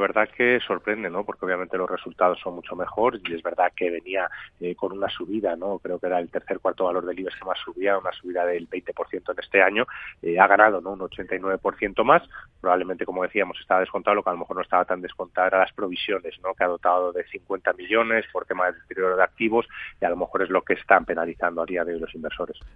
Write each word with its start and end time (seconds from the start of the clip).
verdad 0.00 0.28
que 0.36 0.58
sorprende, 0.66 1.10
¿no? 1.10 1.24
Porque 1.24 1.44
obviamente 1.44 1.76
los 1.76 1.88
resultados 1.88 2.38
son 2.40 2.54
mucho 2.54 2.74
mejor 2.74 3.20
y 3.24 3.34
es 3.34 3.42
verdad 3.42 3.72
que 3.74 3.90
venía 3.90 4.28
eh, 4.60 4.74
con 4.74 4.92
una 4.92 5.08
subida, 5.08 5.56
¿no? 5.56 5.78
Creo 5.78 5.98
que 5.98 6.06
era 6.06 6.18
el 6.18 6.30
tercer 6.30 6.60
cuarto 6.60 6.84
valor 6.84 7.06
del 7.06 7.18
IBEX 7.18 7.36
que 7.36 7.44
más 7.44 7.58
subía, 7.58 7.98
una 7.98 8.12
subida 8.12 8.44
del 8.44 8.68
20% 8.68 9.32
en 9.32 9.38
este 9.38 9.62
año. 9.62 9.86
Eh, 10.22 10.38
ha 10.38 10.46
ganado, 10.46 10.80
¿no? 10.80 10.92
Un 10.92 11.00
89% 11.00 12.04
más. 12.04 12.22
Probablemente, 12.60 13.04
como 13.04 13.22
decíamos, 13.22 13.58
estaba 13.60 13.80
descontado, 13.80 14.14
lo 14.14 14.22
que 14.22 14.30
a 14.30 14.32
lo 14.32 14.40
mejor 14.40 14.56
no 14.56 14.62
estaba 14.62 14.84
tan 14.84 15.00
descontado 15.00 15.48
era 15.48 15.58
las 15.58 15.72
provisiones, 15.72 16.38
¿no? 16.42 16.54
Que 16.54 16.64
ha 16.64 16.68
dotado 16.68 17.12
de 17.12 17.24
50 17.24 17.72
millones 17.74 18.24
por 18.32 18.46
tema 18.46 18.66
de 18.66 18.78
deterioro 18.80 19.16
de 19.16 19.24
activos 19.24 19.66
y 20.00 20.04
a 20.04 20.10
lo 20.10 20.16
mejor 20.16 20.42
es 20.42 20.50
lo 20.50 20.62
que 20.62 20.74
están 20.74 21.04
penalizando 21.04 21.62
a 21.62 21.66
día 21.66 21.84
de 21.84 21.94
hoy 21.94 22.00
los 22.00 22.14
inversores. 22.14 22.60